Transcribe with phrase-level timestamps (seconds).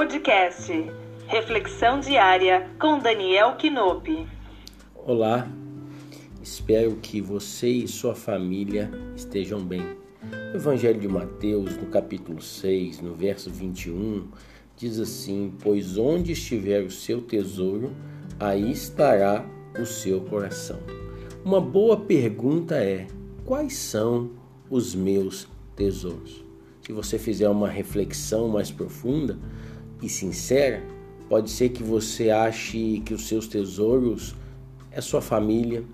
[0.00, 0.72] Podcast
[1.26, 4.26] Reflexão Diária com Daniel Quinope.
[4.94, 5.46] Olá,
[6.42, 9.82] espero que você e sua família estejam bem.
[10.54, 14.26] O Evangelho de Mateus, no capítulo 6, no verso 21,
[14.74, 17.94] diz assim: Pois onde estiver o seu tesouro,
[18.38, 19.44] aí estará
[19.78, 20.80] o seu coração.
[21.44, 23.06] Uma boa pergunta é:
[23.44, 24.30] quais são
[24.70, 25.46] os meus
[25.76, 26.42] tesouros?
[26.80, 29.38] Se você fizer uma reflexão mais profunda
[30.02, 30.82] e sincera,
[31.28, 34.34] pode ser que você ache que os seus tesouros
[34.90, 35.84] é sua família,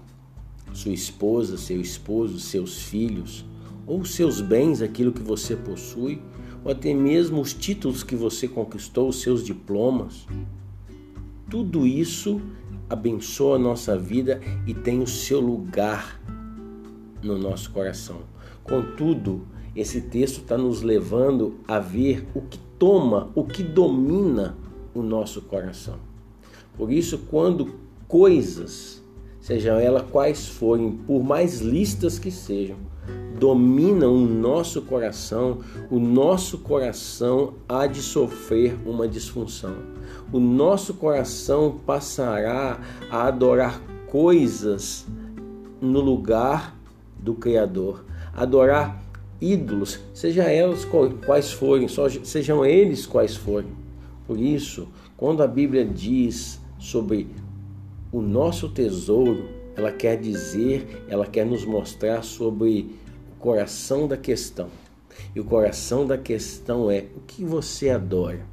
[0.72, 3.44] sua esposa, seu esposo, seus filhos,
[3.86, 6.20] ou seus bens, aquilo que você possui,
[6.64, 10.26] ou até mesmo os títulos que você conquistou, os seus diplomas.
[11.48, 12.40] Tudo isso
[12.88, 16.20] abençoa a nossa vida e tem o seu lugar
[17.22, 18.35] no nosso coração.
[18.68, 19.42] Contudo,
[19.74, 24.56] esse texto está nos levando a ver o que toma, o que domina
[24.94, 25.98] o nosso coração.
[26.76, 27.74] Por isso, quando
[28.08, 29.02] coisas,
[29.40, 32.76] sejam elas quais forem, por mais listas que sejam,
[33.38, 35.58] dominam o nosso coração,
[35.90, 39.74] o nosso coração há de sofrer uma disfunção.
[40.32, 45.06] O nosso coração passará a adorar coisas
[45.80, 46.76] no lugar
[47.18, 48.04] do Criador,
[48.36, 49.02] adorar
[49.40, 50.86] ídolos, seja elas
[51.24, 51.88] quais forem,
[52.22, 53.70] sejam eles quais forem.
[54.26, 57.28] Por isso, quando a Bíblia diz sobre
[58.12, 62.94] o nosso tesouro, ela quer dizer, ela quer nos mostrar sobre
[63.32, 64.68] o coração da questão.
[65.34, 68.44] E o coração da questão é o que você adora.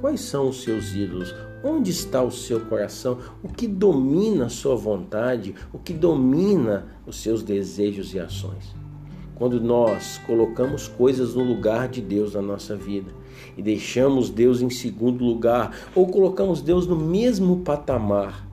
[0.00, 1.34] Quais são os seus ídolos?
[1.64, 3.18] Onde está o seu coração?
[3.42, 5.54] O que domina a sua vontade?
[5.72, 8.74] O que domina os seus desejos e ações?
[9.38, 13.12] Quando nós colocamos coisas no lugar de Deus na nossa vida
[13.56, 18.48] e deixamos Deus em segundo lugar ou colocamos Deus no mesmo patamar,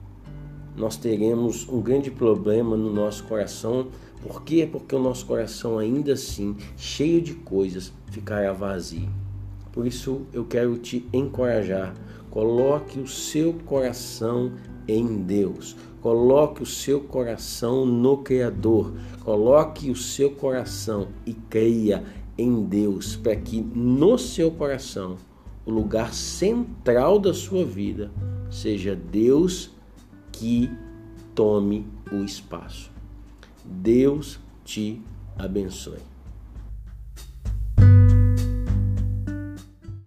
[0.76, 3.88] nós teremos um grande problema no nosso coração.
[4.22, 4.68] Por quê?
[4.70, 9.08] Porque o nosso coração, ainda assim, cheio de coisas, ficará vazio.
[9.72, 11.94] Por isso eu quero te encorajar.
[12.30, 14.52] Coloque o seu coração
[14.86, 15.76] em Deus.
[16.06, 18.94] Coloque o seu coração no Criador.
[19.24, 22.04] Coloque o seu coração e creia
[22.38, 25.16] em Deus, para que no seu coração
[25.64, 28.12] o lugar central da sua vida
[28.48, 29.72] seja Deus
[30.30, 30.70] que
[31.34, 32.88] tome o espaço.
[33.64, 35.02] Deus te
[35.36, 35.98] abençoe.